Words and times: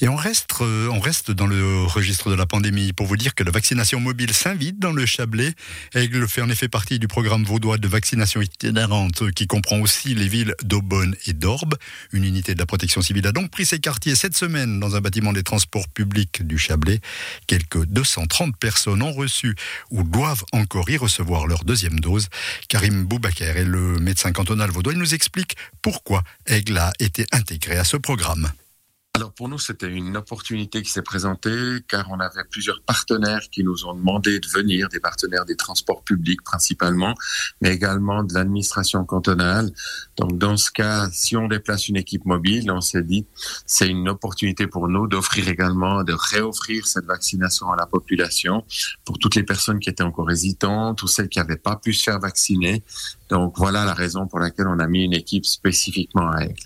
Et 0.00 0.08
on 0.08 0.14
reste, 0.14 0.54
euh, 0.60 0.88
on 0.92 1.00
reste 1.00 1.32
dans 1.32 1.48
le 1.48 1.82
registre 1.82 2.30
de 2.30 2.36
la 2.36 2.46
pandémie 2.46 2.92
pour 2.92 3.06
vous 3.06 3.16
dire 3.16 3.34
que 3.34 3.42
la 3.42 3.50
vaccination 3.50 3.98
mobile 3.98 4.32
s'invite 4.32 4.78
dans 4.78 4.92
le 4.92 5.06
Chablais. 5.06 5.54
Aigle 5.92 6.28
fait 6.28 6.40
en 6.40 6.48
effet 6.48 6.68
partie 6.68 7.00
du 7.00 7.08
programme 7.08 7.42
vaudois 7.42 7.78
de 7.78 7.88
vaccination 7.88 8.40
itinérante 8.40 9.32
qui 9.32 9.48
comprend 9.48 9.80
aussi 9.80 10.14
les 10.14 10.28
villes 10.28 10.54
d'Aubonne 10.62 11.16
et 11.26 11.32
d'Orbe. 11.32 11.74
Une 12.12 12.24
unité 12.24 12.54
de 12.54 12.60
la 12.60 12.66
protection 12.66 13.02
civile 13.02 13.26
a 13.26 13.32
donc 13.32 13.50
pris 13.50 13.66
ses 13.66 13.80
quartiers 13.80 14.14
cette 14.14 14.36
semaine 14.36 14.78
dans 14.78 14.94
un 14.94 15.00
bâtiment 15.00 15.32
des 15.32 15.42
transports 15.42 15.88
publics 15.88 16.46
du 16.46 16.58
Chablais. 16.58 17.00
Quelques 17.48 17.84
230 17.86 18.56
personnes 18.56 19.02
ont 19.02 19.12
reçu 19.12 19.56
ou 19.90 20.04
doivent 20.04 20.44
encore 20.52 20.88
y 20.90 20.96
recevoir 20.96 21.48
leur 21.48 21.64
deuxième 21.64 21.98
dose. 21.98 22.28
Karim 22.68 23.04
Boubaker 23.04 23.56
est 23.56 23.64
le 23.64 23.98
médecin 23.98 24.30
cantonal 24.30 24.70
vaudois. 24.70 24.92
Il 24.92 24.98
nous 25.00 25.14
explique 25.14 25.56
pourquoi 25.82 26.22
Aigle 26.46 26.78
a 26.78 26.92
été 27.00 27.26
intégré 27.32 27.78
à 27.78 27.84
ce 27.84 27.96
programme 27.96 28.52
alors 29.18 29.32
pour 29.32 29.48
nous, 29.48 29.58
c'était 29.58 29.88
une 29.88 30.16
opportunité 30.16 30.80
qui 30.80 30.92
s'est 30.92 31.02
présentée 31.02 31.78
car 31.88 32.08
on 32.08 32.20
avait 32.20 32.44
plusieurs 32.48 32.80
partenaires 32.82 33.50
qui 33.50 33.64
nous 33.64 33.84
ont 33.84 33.94
demandé 33.94 34.38
de 34.38 34.46
venir, 34.46 34.88
des 34.90 35.00
partenaires 35.00 35.44
des 35.44 35.56
transports 35.56 36.04
publics 36.04 36.40
principalement, 36.44 37.16
mais 37.60 37.74
également 37.74 38.22
de 38.22 38.32
l'administration 38.32 39.04
cantonale. 39.04 39.72
Donc 40.16 40.38
dans 40.38 40.56
ce 40.56 40.70
cas, 40.70 41.08
si 41.10 41.36
on 41.36 41.48
déplace 41.48 41.88
une 41.88 41.96
équipe 41.96 42.26
mobile, 42.26 42.70
on 42.70 42.80
s'est 42.80 43.02
dit 43.02 43.26
c'est 43.66 43.88
une 43.88 44.08
opportunité 44.08 44.68
pour 44.68 44.86
nous 44.86 45.08
d'offrir 45.08 45.48
également, 45.48 46.04
de 46.04 46.12
réoffrir 46.12 46.86
cette 46.86 47.06
vaccination 47.06 47.72
à 47.72 47.76
la 47.76 47.86
population 47.86 48.64
pour 49.04 49.18
toutes 49.18 49.34
les 49.34 49.42
personnes 49.42 49.80
qui 49.80 49.90
étaient 49.90 50.04
encore 50.04 50.30
hésitantes 50.30 51.02
ou 51.02 51.08
celles 51.08 51.28
qui 51.28 51.40
n'avaient 51.40 51.56
pas 51.56 51.74
pu 51.74 51.92
se 51.92 52.04
faire 52.04 52.20
vacciner. 52.20 52.84
Donc 53.28 53.54
voilà 53.56 53.84
la 53.84 53.94
raison 53.94 54.26
pour 54.26 54.38
laquelle 54.38 54.68
on 54.68 54.78
a 54.78 54.86
mis 54.86 55.04
une 55.04 55.14
équipe 55.14 55.44
spécifiquement 55.44 56.30
à 56.30 56.44
Aigle. 56.44 56.62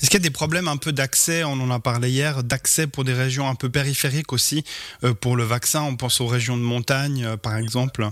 Est-ce 0.00 0.10
qu'il 0.10 0.20
y 0.20 0.22
a 0.22 0.28
des 0.28 0.30
problèmes 0.30 0.68
un 0.68 0.76
peu 0.76 0.92
d'accès, 0.92 1.44
on 1.44 1.52
en 1.52 1.70
a 1.70 1.80
parlé 1.80 2.10
hier, 2.10 2.42
d'accès 2.42 2.86
pour 2.86 3.04
des 3.04 3.12
régions 3.12 3.48
un 3.48 3.54
peu 3.54 3.68
périphériques 3.68 4.32
aussi 4.32 4.64
euh, 5.04 5.12
pour 5.12 5.36
le 5.36 5.44
vaccin? 5.44 5.82
On 5.82 5.96
pense 5.96 6.20
aux 6.20 6.26
régions 6.26 6.56
de 6.56 6.62
montagne, 6.62 7.24
euh, 7.24 7.36
par 7.36 7.56
exemple 7.56 8.10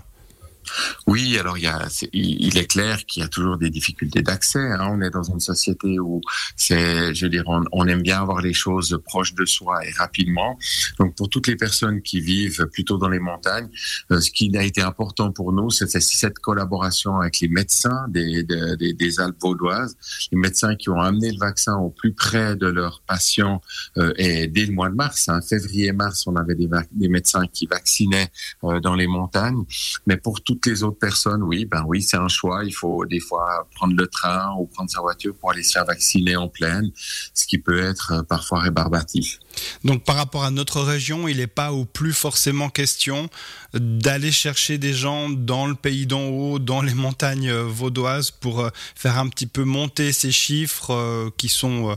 oui, 1.07 1.39
alors 1.39 1.59
il, 1.59 1.65
y 1.65 1.67
a, 1.67 1.87
il 2.13 2.57
est 2.59 2.67
clair 2.67 3.05
qu'il 3.07 3.23
y 3.23 3.25
a 3.25 3.29
toujours 3.29 3.59
des 3.59 3.71
difficultés 3.71 4.23
d'accès. 4.23 4.73
Hein. 4.73 4.89
On 4.91 5.01
est 5.01 5.11
dans 5.11 5.23
une 5.23 5.41
société 5.41 5.99
où 5.99 6.21
c'est, 6.57 7.15
je 7.15 7.27
veux 7.27 7.31
dire, 7.31 7.45
on, 7.47 7.87
aime 7.87 8.03
bien 8.03 8.21
avoir 8.21 8.41
les 8.41 8.55
choses 8.55 8.99
proches 9.05 9.35
de 9.35 9.45
soi 9.45 9.85
et 9.87 9.91
rapidement. 9.93 10.59
Donc 10.99 11.15
pour 11.17 11.29
toutes 11.29 11.47
les 11.47 11.57
personnes 11.57 12.01
qui 12.03 12.21
vivent 12.21 12.67
plutôt 12.73 12.97
dans 12.97 13.09
les 13.09 13.19
montagnes, 13.19 13.69
euh, 14.11 14.21
ce 14.21 14.31
qui 14.31 14.57
a 14.57 14.63
été 14.63 14.83
important 14.83 15.33
pour 15.33 15.53
nous, 15.53 15.71
c'est 15.71 15.89
cette 16.01 16.39
collaboration 16.39 17.21
avec 17.21 17.41
les 17.41 17.49
médecins 17.49 18.07
des, 18.09 19.21
Alpes 19.21 19.37
vaudoises, 19.41 19.97
les 20.33 20.39
médecins 20.39 20.75
qui 20.77 20.89
ont 20.91 21.01
amené 21.01 21.31
le 21.31 21.39
vaccin 21.39 21.77
au 21.77 21.91
plus 21.91 22.13
près 22.13 22.57
de 22.57 22.67
leurs 22.67 23.03
patients. 23.07 23.61
Euh, 23.99 24.13
et 24.17 24.49
dès 24.49 24.67
le 24.67 24.73
mois 24.73 24.89
de 24.89 24.95
mars, 24.95 25.29
hein, 25.29 25.41
février-mars, 25.41 26.27
on 26.27 26.37
avait 26.37 26.55
des, 26.55 26.69
des, 26.93 27.09
médecins 27.09 27.47
qui 27.53 27.67
vaccinaient 27.67 28.29
euh, 28.65 28.81
dans 28.81 28.95
les 28.95 29.07
montagnes. 29.07 29.65
Mais 30.07 30.17
pour 30.17 30.43
tout 30.43 30.54
toutes 30.55 30.67
les 30.67 30.83
autres 30.83 30.99
personnes, 30.99 31.43
oui, 31.43 31.65
ben 31.65 31.85
oui, 31.87 32.03
c'est 32.03 32.17
un 32.17 32.29
choix. 32.29 32.65
Il 32.65 32.73
faut 32.73 33.05
des 33.07 33.21
fois 33.21 33.67
prendre 33.75 33.95
le 33.97 34.07
train 34.07 34.55
ou 34.59 34.67
prendre 34.67 34.91
sa 34.91 35.01
voiture 35.01 35.35
pour 35.35 35.51
aller 35.51 35.63
se 35.63 35.73
faire 35.73 35.85
vacciner 35.85 36.37
en 36.37 36.49
pleine, 36.49 36.91
ce 37.35 37.47
qui 37.47 37.59
peut 37.59 37.79
être 37.79 38.13
euh, 38.13 38.23
parfois 38.23 38.61
rébarbatif. 38.61 39.39
Donc 39.85 40.05
par 40.05 40.17
rapport 40.17 40.45
à 40.45 40.51
notre 40.51 40.81
région, 40.81 41.29
il 41.29 41.39
n'est 41.39 41.47
pas 41.47 41.73
ou 41.73 41.85
plus 41.85 42.13
forcément 42.13 42.69
question 42.69 43.29
d'aller 43.73 44.33
chercher 44.33 44.79
des 44.79 44.95
gens 44.95 45.29
dans 45.29 45.67
le 45.67 45.75
pays 45.75 46.07
d'en 46.07 46.25
haut, 46.25 46.59
dans 46.59 46.83
les 46.83 46.95
montagnes 46.95 47.51
euh, 47.51 47.65
vaudoises 47.65 48.31
pour 48.31 48.61
euh, 48.61 48.71
faire 48.95 49.19
un 49.19 49.29
petit 49.29 49.47
peu 49.47 49.65
monter 49.65 50.13
ces 50.13 50.33
chiffres 50.33 51.31
qui 51.37 51.49
sont 51.49 51.97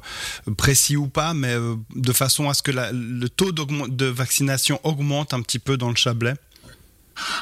précis 0.58 0.96
ou 0.96 1.08
pas, 1.08 1.34
mais 1.34 1.56
de 1.96 2.14
façon 2.14 2.50
à 2.50 2.54
ce 2.54 2.62
que 2.62 2.72
le 2.72 3.30
taux 3.30 3.52
de 3.52 4.06
vaccination 4.06 4.80
augmente 4.84 5.34
un 5.34 5.42
petit 5.42 5.60
peu 5.60 5.78
dans 5.78 5.90
le 5.90 5.96
Chablais. 5.96 6.36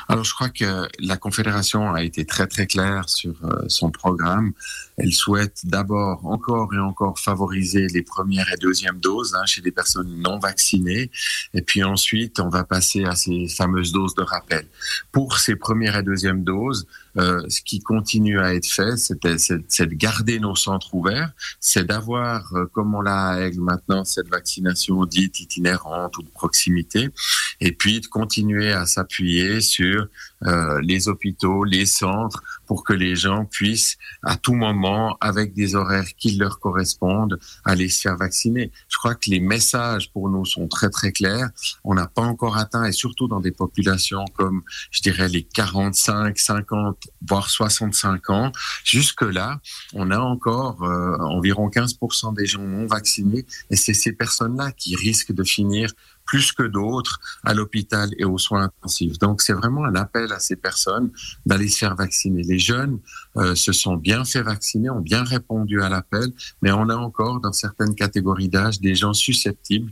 Alors, 0.08 0.23
je 0.23 0.34
crois 0.34 0.50
que 0.50 0.88
la 1.00 1.18
Confédération 1.18 1.94
a 1.94 2.03
été 2.03 2.25
très 2.25 2.47
très 2.47 2.68
claire 2.68 3.09
sur 3.09 3.34
euh, 3.44 3.63
son 3.68 3.91
programme. 3.91 4.53
Elle 4.97 5.13
souhaite 5.13 5.62
d'abord 5.66 6.25
encore 6.25 6.74
et 6.74 6.80
encore 6.80 7.19
favoriser 7.19 7.88
les 7.88 8.02
premières 8.02 8.52
et 8.52 8.58
deuxièmes 8.58 9.00
doses 9.00 9.35
hein, 9.35 9.46
chez 9.46 9.62
les 9.62 9.72
personnes 9.72 10.22
non 10.22 10.40
vaccinées, 10.40 11.12
et 11.53 11.62
puis 11.62 11.84
ensuite 11.84 12.40
on 12.40 12.50
va 12.50 12.64
passer 12.64 13.03
à 13.03 13.16
ces 13.16 13.47
fameuses 13.47 13.91
doses 13.91 14.16
de 14.16 14.24
rappel. 14.24 14.66
Pour 15.12 15.38
ces 15.38 15.56
premières 15.56 15.97
et 15.97 16.03
deuxièmes 16.03 16.44
doses, 16.44 16.88
euh, 17.18 17.42
ce 17.50 17.62
qui 17.62 17.80
continue 17.80 18.40
à 18.40 18.53
être 18.53 18.66
fait, 18.66 18.98
c'est 18.98 19.20
de 19.88 19.96
garder 19.96 20.40
nos 20.40 20.56
centres 20.56 20.94
ouverts, 20.94 21.31
c'est 21.59 21.86
d'avoir, 21.86 22.53
euh, 22.53 22.66
comme 22.74 22.94
on 22.94 23.02
l'a 23.02 23.50
maintenant, 23.58 24.03
cette 24.03 24.28
vaccination 24.28 25.06
dite 25.06 25.40
itinérante 25.40 26.18
ou 26.18 26.24
de 26.24 26.30
proximité, 26.30 27.09
et 27.62 27.72
puis 27.72 28.02
de 28.02 28.08
continuer 28.08 28.72
à 28.72 28.86
s'appuyer 28.86 29.62
sur 29.62 30.08
euh, 30.44 30.81
les 30.81 31.08
hôpitaux, 31.08 31.64
les 31.64 31.86
centres, 31.86 32.44
pour 32.66 32.84
que 32.84 32.94
les 32.94 33.16
gens 33.16 33.46
puissent 33.46 33.97
à 34.24 34.36
tout 34.36 34.56
moment, 34.56 35.18
avec 35.22 35.53
des 35.53 35.76
horaires 35.76 36.16
qui 36.18 36.36
leur 36.36 36.59
correspondent, 36.59 37.40
aller 37.64 37.90
se 37.90 38.02
faire 38.02 38.18
vacciner. 38.18 38.72
Je 38.90 38.97
crois 38.97 39.16
que 39.16 39.30
les 39.30 39.40
messages 39.40 40.12
pour 40.12 40.30
nous 40.30 40.46
sont 40.46 40.68
très 40.68 40.90
très 40.90 41.12
clairs. 41.12 41.50
On 41.84 41.94
n'a 41.94 42.08
pas 42.08 42.24
encore 42.24 42.58
atteint, 42.58 42.84
et 42.86 42.92
surtout 42.92 43.28
dans 43.28 43.40
des 43.40 43.52
populations 43.52 44.26
comme, 44.36 44.62
je 44.92 45.02
dirais, 45.02 45.30
les 45.30 45.44
45, 45.44 46.38
50, 46.38 47.04
voire 47.27 47.49
65 47.49 48.29
ans. 48.29 48.51
Jusque-là, 48.83 49.59
on 49.93 50.11
a 50.11 50.19
encore 50.19 50.83
euh, 50.83 51.17
environ 51.19 51.69
15% 51.69 52.35
des 52.35 52.45
gens 52.45 52.61
non 52.61 52.85
vaccinés, 52.88 53.45
et 53.69 53.75
c'est 53.75 53.93
ces 53.93 54.13
personnes-là 54.13 54.71
qui 54.71 54.95
risquent 54.95 55.33
de 55.33 55.43
finir 55.43 55.89
plus 56.25 56.51
que 56.51 56.63
d'autres 56.63 57.19
à 57.43 57.53
l'hôpital 57.53 58.09
et 58.17 58.25
aux 58.25 58.38
soins 58.38 58.63
intensifs. 58.63 59.19
Donc 59.19 59.41
c'est 59.41 59.53
vraiment 59.53 59.85
un 59.85 59.95
appel 59.95 60.31
à 60.33 60.39
ces 60.39 60.55
personnes 60.55 61.11
d'aller 61.45 61.67
se 61.67 61.77
faire 61.77 61.95
vacciner. 61.95 62.41
Les 62.43 62.59
jeunes 62.59 62.99
euh, 63.37 63.55
se 63.55 63.72
sont 63.72 63.95
bien 63.95 64.25
fait 64.25 64.41
vacciner, 64.41 64.89
ont 64.89 65.01
bien 65.01 65.23
répondu 65.23 65.81
à 65.81 65.89
l'appel, 65.89 66.31
mais 66.61 66.72
on 66.72 66.89
a 66.89 66.95
encore 66.95 67.39
dans 67.39 67.53
certaines 67.53 67.95
catégories 67.95 68.49
d'âge 68.49 68.79
des 68.79 68.95
gens 68.95 69.13
susceptibles 69.13 69.91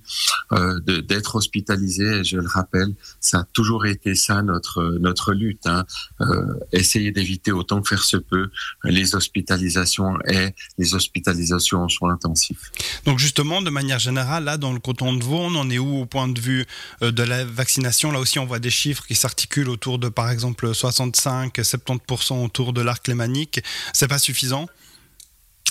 euh, 0.53 0.80
d'être 0.80 1.36
hospitalisés. 1.36 2.19
Et 2.19 2.24
je 2.24 2.38
le 2.38 2.47
rappelle, 2.47 2.94
ça 3.19 3.40
a 3.40 3.44
toujours 3.53 3.86
été 3.86 4.16
ça 4.16 4.41
notre 4.41 4.97
notre 5.00 5.34
lutte. 5.34 5.66
Hein. 5.66 5.86
Euh, 6.22 6.53
essayer 6.72 7.12
d'éviter 7.12 7.52
autant 7.52 7.81
que 7.81 7.90
faire 7.90 8.03
se 8.03 8.18
peut 8.18 8.50
les 8.84 9.16
hospitalisations 9.16 10.18
et 10.28 10.50
les 10.78 10.94
hospitalisations 10.96 11.84
en 11.84 11.90
soins 11.90 12.13
intensifs. 12.13 12.72
Donc 13.06 13.19
justement, 13.19 13.62
de 13.62 13.69
manière 13.69 14.00
générale, 14.00 14.44
là 14.44 14.58
dans 14.58 14.74
le 14.74 14.80
canton 14.80 15.13
de 15.13 15.24
Vaud, 15.24 15.40
on 15.40 15.56
en 15.56 15.69
est 15.69 15.80
où 15.80 16.02
au 16.02 16.06
point 16.06 16.28
de 16.28 16.40
vue 16.40 16.66
euh, 17.02 17.12
de 17.12 17.24
la 17.24 17.46
vaccination, 17.46 18.12
là 18.12 18.19
aussi 18.19 18.40
on 18.40 18.46
voit 18.46 18.59
des 18.59 18.69
chiffres 18.69 19.06
qui 19.06 19.16
s'articulent 19.16 19.69
autour 19.69 20.00
de 20.00 20.09
par 20.09 20.30
exemple 20.30 20.72
65-70% 20.72 22.44
autour 22.44 22.74
de 22.74 22.81
l'arc 22.81 23.08
lémanique. 23.08 23.62
C'est 23.94 24.08
pas 24.08 24.19
suffisant? 24.19 24.68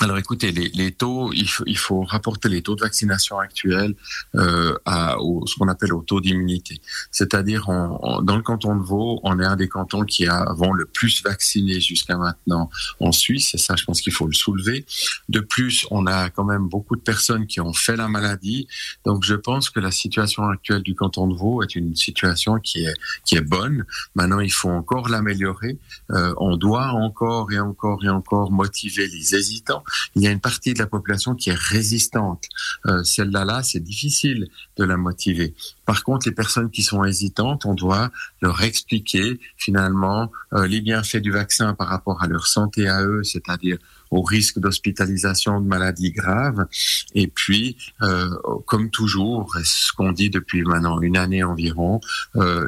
Alors 0.03 0.19
écoutez, 0.19 0.51
les, 0.51 0.91
taux, 0.91 1.33
il 1.33 1.49
faut, 1.49 1.63
il 1.65 1.79
faut, 1.79 2.03
rapporter 2.03 2.49
les 2.49 2.61
taux 2.61 2.75
de 2.75 2.81
vaccination 2.81 3.39
actuels 3.39 3.95
euh, 4.35 4.77
à 4.85 5.21
au, 5.21 5.47
ce 5.47 5.55
qu'on 5.55 5.69
appelle 5.69 5.95
au 5.95 6.03
taux 6.03 6.21
d'immunité. 6.21 6.81
C'est-à-dire, 7.13 7.67
dans 7.67 8.37
le 8.37 8.43
canton 8.43 8.75
de 8.75 8.83
Vaud, 8.83 9.21
on 9.23 9.39
est 9.39 9.45
un 9.45 9.55
des 9.55 9.69
cantons 9.69 10.03
qui 10.03 10.27
avons 10.27 10.73
le 10.73 10.87
plus 10.87 11.23
vacciné 11.23 11.79
jusqu'à 11.79 12.17
maintenant 12.17 12.69
en 12.99 13.13
Suisse, 13.13 13.55
et 13.55 13.59
ça, 13.59 13.77
je 13.77 13.85
pense 13.85 14.01
qu'il 14.01 14.13
faut 14.13 14.27
le 14.27 14.33
soulever. 14.33 14.87
De 15.29 15.39
plus, 15.39 15.87
on 15.93 16.07
a 16.09 16.31
quand 16.31 16.45
même 16.45 16.69
beaucoup 16.69 16.97
de 16.97 17.01
personnes 17.01 17.47
qui 17.47 17.61
ont 17.61 17.73
fait 17.73 17.95
la 17.95 18.09
maladie, 18.09 18.67
donc 19.05 19.23
je 19.23 19.37
pense 19.37 19.71
que 19.71 19.79
la 19.79 19.93
situation 19.93 20.49
actuelle 20.49 20.83
du 20.83 20.97
canton 20.97 21.29
de 21.29 21.34
Vaud 21.37 21.63
est 21.63 21.77
une 21.77 21.95
situation 21.95 22.57
qui 22.57 22.84
est 22.84 22.95
qui 23.25 23.37
est 23.37 23.41
bonne. 23.41 23.84
Maintenant, 24.17 24.41
il 24.41 24.53
faut 24.53 24.71
encore 24.71 25.09
l'améliorer. 25.09 25.79
Euh, 26.11 26.34
on 26.39 26.57
doit 26.57 26.89
encore 26.89 27.53
et 27.53 27.61
encore 27.61 28.05
et 28.05 28.09
encore 28.09 28.51
motiver 28.51 29.07
les 29.07 29.37
hésitants 29.37 29.84
il 30.14 30.22
y 30.22 30.26
a 30.26 30.30
une 30.30 30.41
partie 30.41 30.75
de 30.75 30.78
la 30.78 30.86
population 30.86 31.34
qui 31.34 31.50
est 31.50 31.58
résistante. 31.58 32.48
Euh, 32.86 33.03
celle-là, 33.03 33.44
là, 33.44 33.62
c'est 33.62 33.80
difficile 33.80 34.48
de 34.77 34.84
la 34.84 34.97
motiver. 34.97 35.54
Par 35.86 36.04
contre, 36.04 36.28
les 36.28 36.34
personnes 36.34 36.71
qui 36.71 36.83
sont 36.83 37.04
hésitantes, 37.04 37.66
on 37.66 37.74
doit 37.74 38.10
leur 38.41 38.62
expliquer 38.62 39.41
finalement 39.56 40.30
euh, 40.53 40.66
les 40.66 40.80
bienfaits 40.80 41.18
du 41.18 41.30
vaccin 41.30 41.74
par 41.74 41.89
rapport 41.89 42.22
à 42.22 42.27
leur 42.27 42.47
santé 42.47 42.89
à 42.89 43.04
eux, 43.04 43.24
c'est-à-dire 43.24 43.78
au 44.10 44.21
risque 44.21 44.59
d'hospitalisation 44.59 45.60
de 45.60 45.66
maladies 45.66 46.12
graves. 46.12 46.66
Et 47.15 47.28
puis, 47.28 47.78
euh, 48.03 48.28
comme 48.66 48.91
toujours, 48.91 49.56
ce 49.65 49.91
qu'on 49.92 50.12
dit 50.12 50.28
depuis 50.28 50.62
maintenant 50.65 51.00
une 51.00 51.16
année 51.16 51.42
environ, 51.42 52.00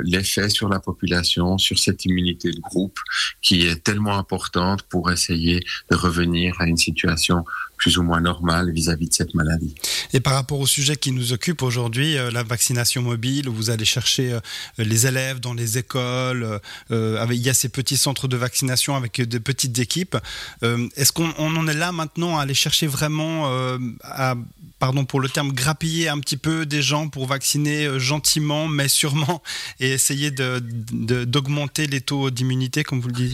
l'effet 0.03 0.49
sur 0.49 0.70
la 0.70 0.81
population, 0.81 1.59
sur 1.59 1.79
cette 1.79 2.06
immunité 2.06 2.50
de 2.50 2.61
groupe 2.61 2.99
qui 3.44 3.67
est 3.67 3.85
tellement 3.85 4.19
importante 4.19 4.82
pour 4.85 5.12
essayer 5.12 5.62
de 5.91 5.96
revenir 5.96 6.61
à 6.61 6.67
une 6.67 6.79
situation 6.79 7.44
plus 7.76 7.99
ou 7.99 8.02
moins 8.02 8.20
normale 8.20 8.73
vis-à-vis 8.73 9.08
de 9.08 9.14
cette 9.14 9.35
maladie. 9.35 9.75
Et 10.14 10.20
par 10.20 10.32
rapport 10.32 10.58
au 10.58 10.67
sujet 10.67 10.96
qui 10.96 11.12
nous 11.12 11.35
occupe 11.35 11.62
aujourd'hui, 11.62 12.17
euh, 12.17 12.31
la 12.31 12.43
vaccination 12.43 13.02
mobile, 13.02 13.46
où 13.49 13.52
vous 13.52 13.69
allez 13.69 13.85
chercher 13.85 14.32
euh, 14.32 14.41
les 14.79 15.06
élèves 15.06 15.38
dans 15.38 15.52
les 15.52 15.76
écoles, 15.76 16.61
euh, 16.91 17.26
il 17.31 17.43
y 17.43 17.50
a 17.50 17.55
ces 17.55 17.69
petits 17.69 17.99
centres 17.99 18.26
de 18.26 18.38
vaccination 18.38 18.96
avec 18.96 19.20
des 19.20 19.41
petites 19.41 19.79
équipes. 19.79 20.17
Est-ce 20.62 21.12
qu'on 21.12 21.31
en 21.37 21.69
est 21.69 21.75
là 21.75 21.93
maintenant 21.93 22.38
à 22.38 22.43
aller 22.43 22.55
chercher 22.55 22.87
vraiment 22.87 23.50
à 24.02 24.35
pardon 24.79 25.05
pour 25.05 25.20
le 25.20 25.29
terme, 25.29 25.52
grappiller 25.52 26.08
un 26.08 26.19
petit 26.19 26.37
peu 26.37 26.67
des 26.67 26.82
gens 26.82 27.08
pour 27.08 27.26
vacciner 27.26 27.99
gentiment, 27.99 28.69
mais 28.69 28.88
sûrement, 28.88 29.43
et 29.81 29.91
essayer 29.93 30.31
d'augmenter 30.31 31.87
les 31.87 32.00
taux 32.00 32.31
d'immunité, 32.31 32.85
comme 32.85 33.00
vous 33.00 33.08
le 33.08 33.14
disiez? 33.14 33.34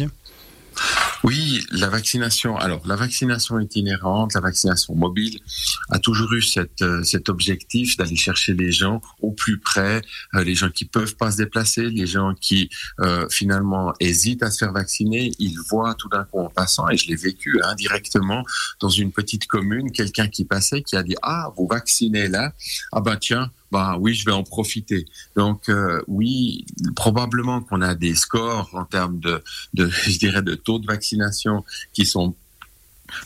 Oui, 1.22 1.66
la 1.70 1.90
vaccination. 1.90 2.56
Alors, 2.56 2.86
la 2.86 2.96
vaccination 2.96 3.58
itinérante, 3.58 4.32
la 4.34 4.40
vaccination 4.40 4.94
mobile 4.94 5.38
a 5.90 5.98
toujours 5.98 6.32
eu 6.32 6.42
euh, 6.80 7.02
cet 7.02 7.28
objectif 7.28 7.96
d'aller 7.98 8.16
chercher 8.16 8.54
les 8.54 8.72
gens 8.72 9.02
au 9.20 9.30
plus 9.30 9.58
près, 9.58 10.00
euh, 10.34 10.44
les 10.44 10.54
gens 10.54 10.70
qui 10.70 10.86
peuvent 10.86 11.16
pas 11.16 11.30
se 11.30 11.36
déplacer, 11.36 11.90
les 11.90 12.06
gens 12.06 12.34
qui 12.40 12.70
euh, 13.00 13.28
finalement 13.28 13.92
hésitent 14.00 14.42
à 14.42 14.50
se 14.50 14.58
faire 14.58 14.72
vacciner. 14.72 15.32
Ils 15.38 15.58
voient 15.68 15.94
tout 15.94 16.08
d'un 16.08 16.24
coup 16.24 16.40
en 16.40 16.48
passant, 16.48 16.88
et 16.88 16.96
je 16.96 17.06
l'ai 17.08 17.16
vécu 17.16 17.60
indirectement 17.64 18.42
dans 18.80 18.88
une 18.88 19.12
petite 19.12 19.46
commune, 19.46 19.92
quelqu'un 19.92 20.28
qui 20.28 20.46
passait 20.46 20.82
qui 20.82 20.96
a 20.96 21.02
dit 21.02 21.16
ah 21.22 21.52
vous 21.56 21.66
vaccinez 21.66 22.28
là, 22.28 22.54
ah 22.92 23.00
ben 23.00 23.16
tiens 23.16 23.50
bah 23.70 23.96
oui, 23.98 24.14
je 24.14 24.24
vais 24.24 24.32
en 24.32 24.42
profiter. 24.42 25.06
Donc 25.36 25.68
euh, 25.68 26.02
oui, 26.08 26.66
probablement 26.96 27.60
qu'on 27.60 27.82
a 27.82 27.94
des 27.94 28.14
scores 28.14 28.70
en 28.74 28.84
termes 28.84 29.18
de, 29.20 29.42
de, 29.74 29.88
je 30.06 30.18
dirais, 30.18 30.42
de 30.42 30.54
taux 30.54 30.78
de 30.78 30.86
vaccination 30.86 31.64
qui 31.92 32.06
sont 32.06 32.34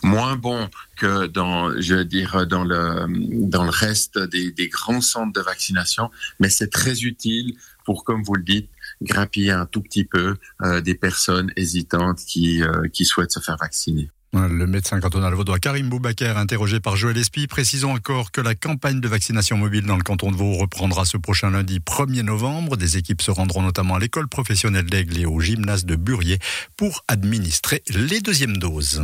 moins 0.02 0.36
bons 0.36 0.68
que 0.96 1.26
dans, 1.26 1.78
je 1.80 1.94
veux 1.96 2.04
dire, 2.04 2.46
dans 2.46 2.64
le 2.64 3.06
dans 3.48 3.64
le 3.64 3.70
reste 3.70 4.18
des, 4.18 4.50
des 4.50 4.68
grands 4.68 5.00
centres 5.00 5.32
de 5.32 5.40
vaccination, 5.40 6.10
mais 6.40 6.48
c'est 6.48 6.70
très 6.70 7.02
utile 7.02 7.56
pour, 7.84 8.04
comme 8.04 8.22
vous 8.22 8.34
le 8.34 8.42
dites, 8.42 8.70
grappiller 9.02 9.50
un 9.50 9.66
tout 9.66 9.82
petit 9.82 10.04
peu 10.04 10.36
euh, 10.62 10.80
des 10.80 10.94
personnes 10.94 11.52
hésitantes 11.56 12.20
qui 12.26 12.62
euh, 12.62 12.88
qui 12.92 13.04
souhaitent 13.04 13.32
se 13.32 13.40
faire 13.40 13.56
vacciner. 13.58 14.10
Le 14.34 14.66
médecin 14.66 14.98
cantonal 14.98 15.32
vaudois 15.34 15.60
Karim 15.60 15.88
Boubaker, 15.88 16.36
interrogé 16.36 16.80
par 16.80 16.96
Joël 16.96 17.16
Espy, 17.16 17.46
précisons 17.46 17.92
encore 17.92 18.32
que 18.32 18.40
la 18.40 18.56
campagne 18.56 19.00
de 19.00 19.06
vaccination 19.06 19.56
mobile 19.56 19.86
dans 19.86 19.96
le 19.96 20.02
canton 20.02 20.32
de 20.32 20.36
Vaud 20.36 20.54
reprendra 20.54 21.04
ce 21.04 21.16
prochain 21.16 21.50
lundi 21.50 21.78
1er 21.78 22.22
novembre. 22.22 22.76
Des 22.76 22.96
équipes 22.96 23.22
se 23.22 23.30
rendront 23.30 23.62
notamment 23.62 23.94
à 23.94 24.00
l'école 24.00 24.26
professionnelle 24.26 24.86
d'Aigle 24.86 25.18
et 25.18 25.26
au 25.26 25.38
gymnase 25.38 25.84
de 25.84 25.94
Burier 25.94 26.40
pour 26.76 27.04
administrer 27.06 27.82
les 27.90 28.20
deuxièmes 28.20 28.56
doses. 28.56 29.02